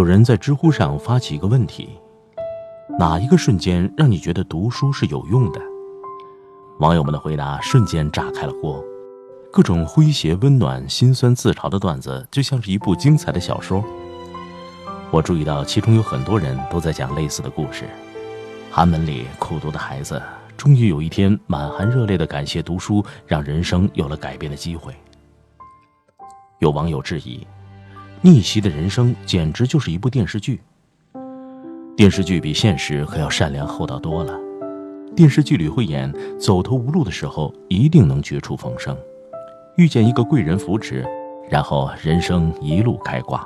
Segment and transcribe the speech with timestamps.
[0.00, 1.90] 有人在知乎上发起一个问题：
[2.98, 5.60] 哪一个瞬间让你觉得读书是有用的？
[6.78, 8.82] 网友们的回答瞬间炸开了锅，
[9.52, 13.84] 各种诙谐、温暖、心酸、自嘲的段子，就像是一部精彩的小说。
[15.10, 17.84] 我注意到其中有很多人都在讲类似的故事：
[18.70, 20.18] 寒门里苦读的孩子，
[20.56, 24.94] 终于有一天满含热泪的感谢读书，让人生有了改变的机会。
[26.60, 27.46] 有网友质疑。
[28.22, 30.60] 逆袭的人生简直就是一部电视剧。
[31.96, 34.38] 电视剧比现实可要善良厚道多了。
[35.16, 38.94] 电视剧里会演走投无路的时候一定能绝处逢生，
[39.76, 41.02] 遇见一个贵人扶持，
[41.48, 43.40] 然后人生一路开挂；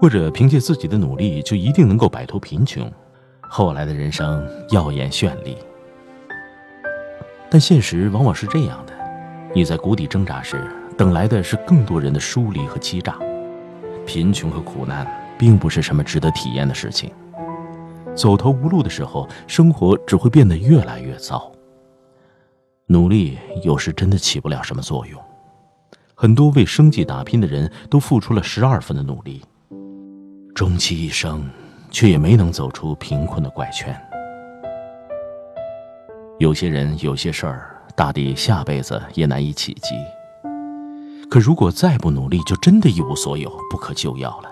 [0.00, 2.90] 或者凭借自己的努力就一定能够摆脱贫穷，
[3.42, 5.58] 后来的人生耀眼绚丽。
[7.50, 8.94] 但现实往往是这样的：
[9.54, 10.58] 你在谷底挣扎时。
[10.96, 13.18] 等来的是更多人的疏离和欺诈，
[14.06, 15.06] 贫穷和苦难
[15.38, 17.12] 并不是什么值得体验的事情。
[18.14, 21.52] 走投无路的时候，生活只会变得越来越糟。
[22.86, 25.20] 努力有时真的起不了什么作用。
[26.14, 29.42] 很多为生计打拼的人都付出了十二分的努力，
[30.54, 31.46] 终其一生，
[31.90, 33.94] 却也没能走出贫困的怪圈。
[36.38, 39.94] 有些人有些事儿，大抵下辈子也难以企及。
[41.28, 44.50] 可如果再不努力，就真的一无所有，不可救药了。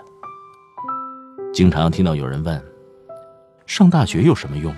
[1.53, 2.61] 经常听到有人问：
[3.65, 4.75] 上大学有什么用？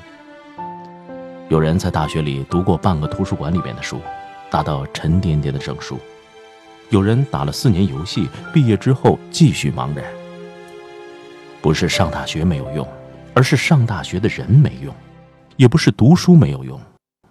[1.49, 3.99] 有人在大学里读过半个图书馆里面的书，
[4.51, 5.95] 达到沉甸甸的证书；
[6.89, 10.05] 有人打了四年游戏，毕业之后继续茫然。
[11.61, 12.87] 不是上大学没有用，
[13.33, 14.93] 而是上大学的人没用；
[15.55, 16.79] 也不是读书没有用，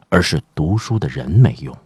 [0.08, 1.76] 而是读书的人没用。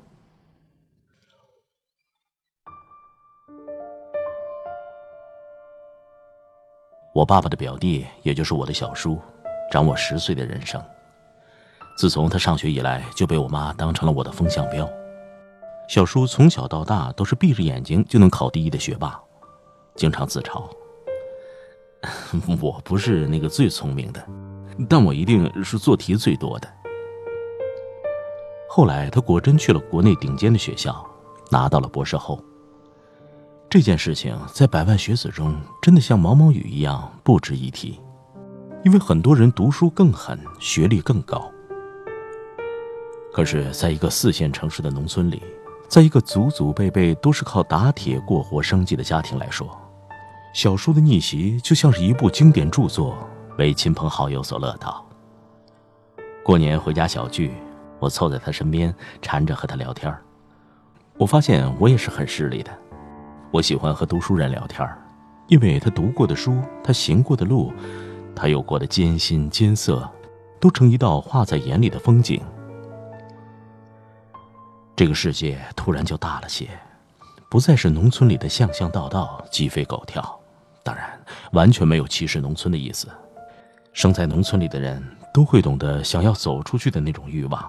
[7.12, 9.18] 我爸爸的表弟，也就是我的小叔，
[9.70, 10.80] 长我十岁的人生。
[11.98, 14.88] 自从他上学以来，就被我妈当成了我的风向标。
[15.88, 19.20] 小叔从小到大都是闭着眼睛就能考第一的学霸，
[19.96, 20.62] 经常自嘲
[22.62, 24.24] ：“我不是那个最聪明的，
[24.88, 26.68] 但我一定是做题最多的。”
[28.70, 31.04] 后来他果真去了国内顶尖的学校，
[31.50, 32.40] 拿到了博士后。
[33.70, 38.00] 这件事情在百万学子中真的像毛毛雨一样不值一提，
[38.84, 41.48] 因为很多人读书更狠，学历更高。
[43.32, 45.40] 可是，在一个四线城市的农村里，
[45.86, 49.70] 在一个祖祖辈辈都是靠打铁过活生计的家庭来说，
[50.52, 53.16] 小叔的逆袭就像是一部经典著作，
[53.56, 55.06] 为亲朋好友所乐道。
[56.42, 57.54] 过年回家小聚，
[58.00, 58.92] 我凑在他身边，
[59.22, 60.12] 缠着和他聊天
[61.16, 62.76] 我发现我也是很势利的。
[63.52, 64.88] 我喜欢和读书人聊天
[65.48, 67.72] 因为他读过的书，他行过的路，
[68.34, 70.08] 他有过的艰辛艰涩，
[70.60, 72.40] 都成一道画在眼里的风景。
[74.94, 76.68] 这个世界突然就大了些，
[77.50, 80.38] 不再是农村里的巷巷道道鸡飞狗跳，
[80.84, 81.20] 当然
[81.50, 83.08] 完全没有歧视农村的意思。
[83.92, 85.04] 生在农村里的人
[85.34, 87.68] 都会懂得想要走出去的那种欲望。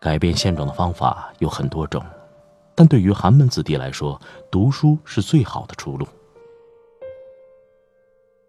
[0.00, 2.04] 改变现状的方法有很多种。
[2.80, 4.18] 但对于寒门子弟来说，
[4.50, 6.08] 读书是最好的出路。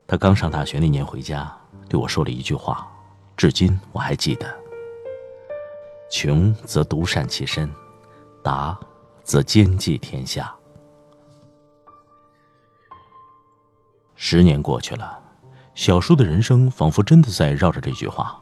[0.08, 1.54] 他刚上大学那年回家，
[1.90, 2.90] 对我说了一句话，
[3.36, 4.48] 至今我还记得
[6.10, 7.70] ：“穷则独善其身，
[8.42, 8.80] 达
[9.22, 10.56] 则兼济天下。”
[14.16, 15.20] 十年过去了，
[15.76, 18.42] 小叔的人生仿佛真的在绕着这句话。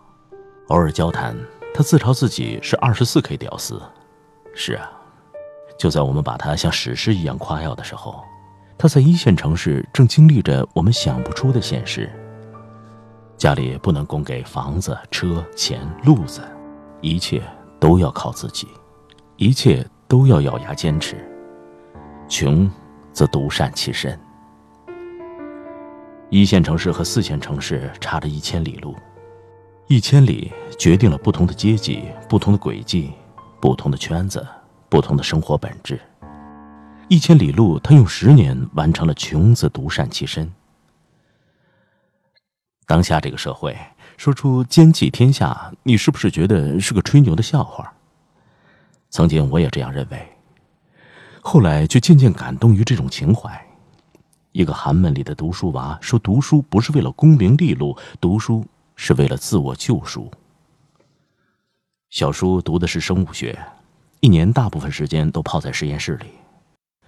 [0.67, 1.35] 偶尔交谈，
[1.73, 3.81] 他自嘲自己是二十四 K 屌丝。
[4.53, 4.91] 是啊。
[5.79, 8.21] 就在我们把他像史诗一样夸耀的时候，
[8.77, 12.11] 他在一线城市正经历着我们想不出的现实。
[13.37, 16.41] 家里不能供给房子、车、钱、路子，
[16.99, 17.41] 一切
[17.79, 18.67] 都要靠自己，
[19.37, 21.15] 一切都要咬牙坚持。
[22.27, 22.69] 穷，
[23.13, 24.19] 则独善其身。
[26.29, 28.93] 一线城市和四线城市差着一千里路，
[29.87, 33.13] 一千里决定了不同的阶级、不同的轨迹、
[33.61, 34.45] 不同的圈子、
[34.89, 35.99] 不同的生活本质。
[37.07, 40.51] 一千里路，他用十年完成了穷则独善其身。
[42.85, 43.77] 当下这个社会，
[44.17, 47.93] 说出兼济天下，你是不是觉得是个吹牛的笑话？
[49.09, 50.37] 曾经我也这样认为，
[51.41, 53.65] 后来却渐渐感动于这种情怀。
[54.51, 58.65] 一个寒门里的读书娃说：“读书不是为了功名利禄，读书
[58.95, 60.31] 是为了自我救赎。”
[62.09, 63.57] 小叔读的是生物学，
[64.21, 66.27] 一年大部分时间都泡在实验室里。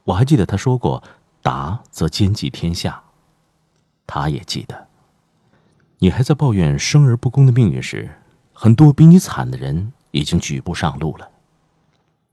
[0.04, 1.04] 我还记得他说过
[1.42, 3.02] ：“达则兼济天下。”
[4.08, 4.88] 他也记得。
[6.00, 8.10] 你还在抱怨生而不公的命运时，
[8.54, 11.30] 很多比你惨的人已经举步上路了。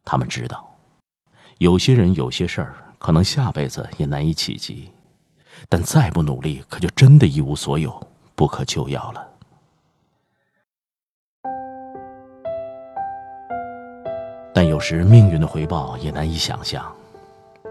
[0.05, 0.77] 他们知道，
[1.59, 4.91] 有些人有些事儿可能下辈子也难以企及，
[5.69, 9.29] 但再不努力，可就真的一无所有，不可救药了。
[14.59, 16.85] 但有时命运的回报也难以想象。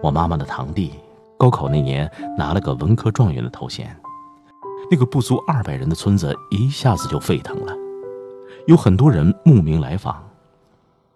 [0.01, 0.94] 我妈妈的堂弟，
[1.38, 3.94] 高考那年拿了个文科状元的头衔。
[4.89, 7.74] 那个不足二百人的村子一下子就沸腾了，
[8.68, 10.24] 有很多人慕名来访，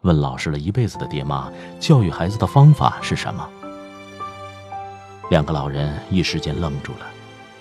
[0.01, 3.49] 问老实了一辈子的爹妈教育孩子的方法是什么。
[5.29, 7.05] 两个老人一时间愣住了，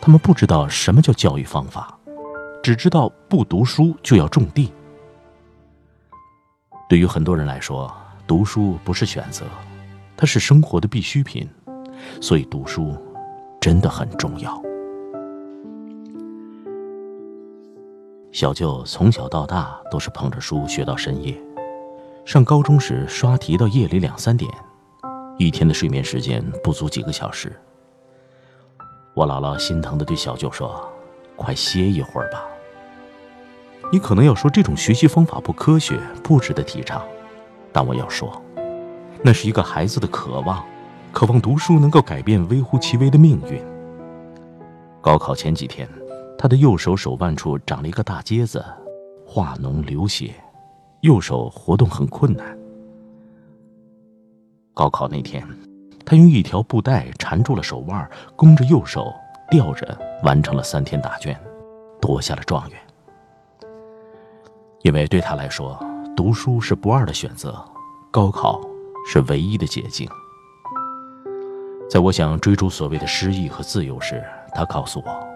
[0.01, 1.97] 他们不知道什么叫教育方法，
[2.61, 4.73] 只知道不读书就要种地。
[6.91, 7.89] 对于很多人来说，
[8.27, 9.45] 读书不是选择，
[10.17, 11.49] 它是生活的必需品，
[12.21, 12.97] 所以读书
[13.61, 14.61] 真的很重要。
[18.33, 21.41] 小舅从小到大都是捧着书学到深夜，
[22.25, 24.51] 上高中时刷题到夜里两三点，
[25.39, 27.57] 一天的睡眠时间不足几个小时。
[29.15, 30.93] 我姥姥心疼的对小舅说
[31.39, 32.43] ：“快歇一会儿吧。”
[33.93, 37.03] 你可能要说这种学习方法不科学，不值得提倡，
[37.73, 38.41] 但我要说，
[39.23, 40.65] 那是一个孩子的渴望，
[41.13, 43.61] 渴望读书能够改变微乎其微的命运。
[45.01, 45.89] 高考前几天。
[46.43, 48.65] 他的右手手腕处长了一个大疖子，
[49.27, 50.33] 化脓流血，
[51.03, 52.59] 右手活动很困难。
[54.73, 55.47] 高考那天，
[56.03, 59.13] 他用一条布带缠住了手腕，弓着右手
[59.51, 61.39] 吊着，完成了三天答卷，
[62.01, 62.80] 夺下了状元。
[64.83, 65.79] 因为对他来说，
[66.17, 67.63] 读书是不二的选择，
[68.11, 68.61] 高考
[69.07, 70.09] 是唯一的捷径。
[71.91, 74.25] 在我想追逐所谓的诗意和自由时，
[74.55, 75.29] 他告诉我。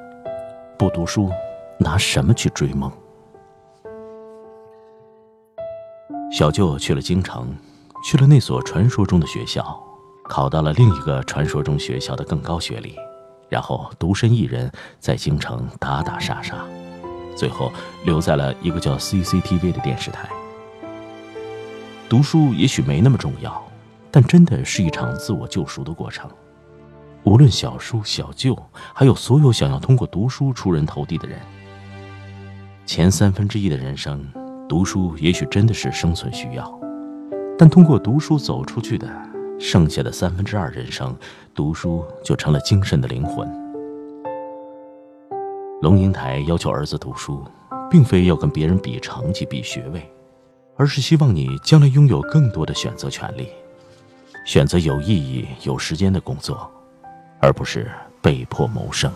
[0.78, 1.30] 不读书，
[1.78, 2.90] 拿什么去追梦？
[6.32, 7.54] 小舅去了京城，
[8.04, 9.78] 去了那所传说中的学校，
[10.24, 12.96] 考到了另一个传说中学校的更高学历，
[13.48, 16.64] 然后独身一人在京城打打杀杀，
[17.36, 17.72] 最后
[18.04, 20.28] 留在了一个叫 CCTV 的电视台。
[22.08, 23.62] 读书也许没那么重要，
[24.10, 26.30] 但真的是一场自我救赎的过程。
[27.24, 28.56] 无论小叔、小舅，
[28.92, 31.38] 还有所有想要通过读书出人头地的人，
[32.84, 34.22] 前三分之一的人生，
[34.68, 36.78] 读书也许真的是生存需要，
[37.58, 39.08] 但通过读书走出去的，
[39.58, 41.16] 剩下的三分之二人生，
[41.54, 43.63] 读书就成了精神的灵魂。
[45.84, 47.44] 龙应台要求儿子读书，
[47.90, 50.10] 并非要跟别人比成绩、比学位，
[50.78, 53.50] 而是希望你将来拥有更多的选择权利，
[54.46, 56.70] 选择有意义、有时间的工作。
[57.38, 57.90] 而不是
[58.22, 59.12] 被迫谋生。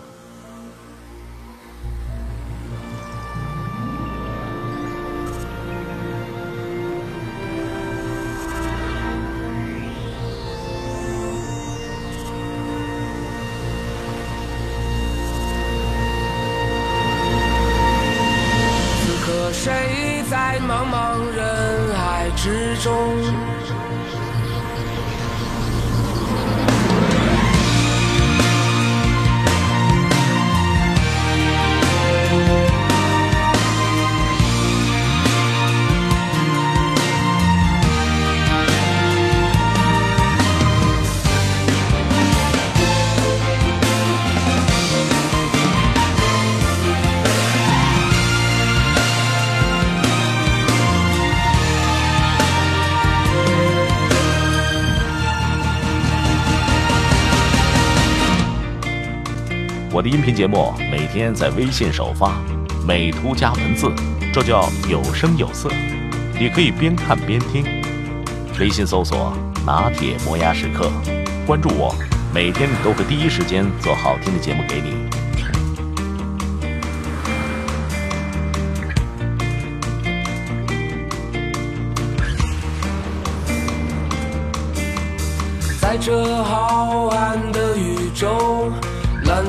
[22.41, 22.98] 始终
[59.91, 62.39] 我的音频节目每天在微信首发，
[62.85, 63.91] 美图加文字，
[64.31, 65.67] 这叫有声有色。
[66.39, 67.65] 你可以边看边听。
[68.59, 69.33] 微信搜索
[69.65, 70.91] “拿铁磨牙时刻”，
[71.43, 71.95] 关注我，
[72.31, 75.09] 每天都会第一时间做好听的节目给你。
[85.81, 88.71] 在这浩瀚的宇宙。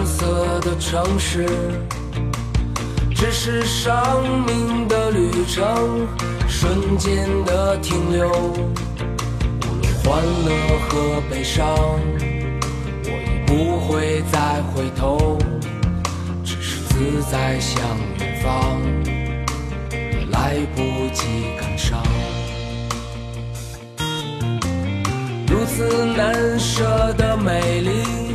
[0.01, 1.47] 蓝色的城市，
[3.15, 3.95] 只是生
[4.47, 6.09] 命的旅程，
[6.49, 8.31] 瞬间的停留。
[8.31, 11.69] 无论欢乐和悲伤，
[13.05, 15.37] 我已不会再回头，
[16.43, 17.83] 只是自在向
[18.21, 18.81] 远方，
[20.31, 20.81] 来不
[21.13, 21.27] 及
[21.61, 22.03] 感伤。
[25.47, 28.30] 如此难舍的美丽。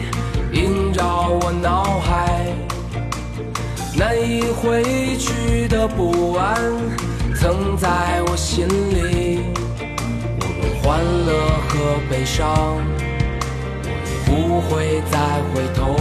[3.98, 6.54] 难以挥去的不安，
[7.40, 9.40] 曾在我心里。
[10.42, 11.30] 无论欢乐
[11.70, 12.76] 和悲伤，
[13.88, 15.18] 我也不会再
[15.54, 15.96] 回头，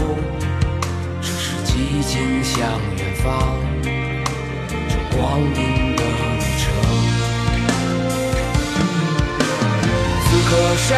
[1.22, 3.30] 只是寂静向远方，
[4.88, 6.62] 这光阴的旅程。
[10.24, 10.90] 此刻谁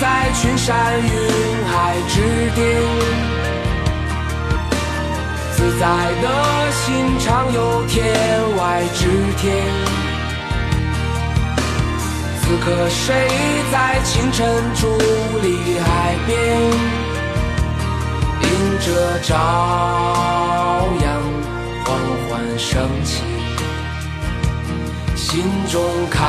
[0.00, 1.06] 在群山云
[1.66, 1.74] 海
[2.08, 2.16] 之
[2.54, 3.29] 巅？
[5.80, 5.86] 在
[6.20, 8.04] 的心常有天
[8.58, 9.08] 外之
[9.38, 9.64] 天。
[12.38, 13.26] 此刻谁
[13.72, 14.86] 在清晨伫
[15.40, 16.60] 立海边，
[18.42, 18.44] 迎
[18.80, 19.32] 着朝
[21.02, 21.06] 阳
[21.86, 21.88] 缓
[22.28, 23.22] 缓升起，
[25.16, 26.26] 心中开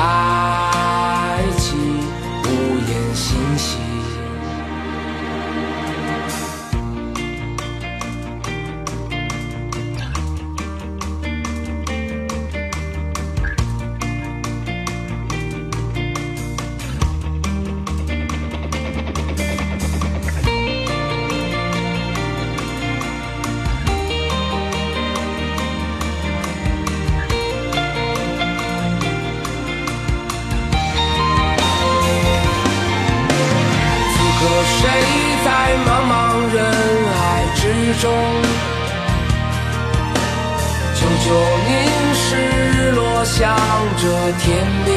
[44.02, 44.90] 向这天边，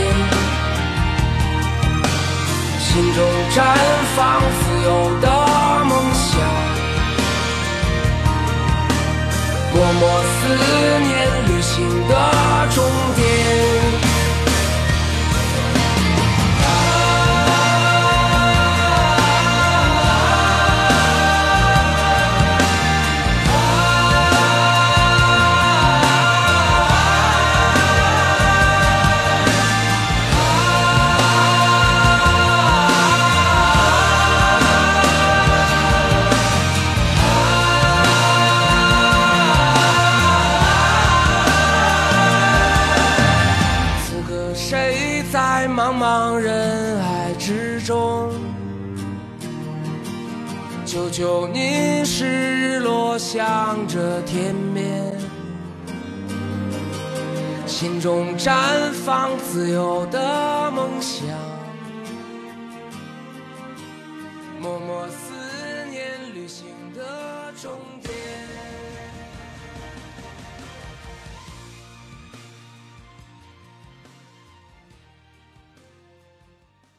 [2.79, 3.55] 心中绽
[4.15, 4.89] 放自由
[5.21, 5.27] 的
[5.85, 6.41] 梦想，
[9.73, 10.33] 默默思
[11.03, 11.05] 念
[11.47, 11.73] 旅行
[12.07, 12.13] 的
[12.73, 12.83] 终
[51.65, 55.11] 久凝视日落向着天边，
[57.65, 61.25] 心中绽放自由的梦想，
[64.61, 65.24] 默默思。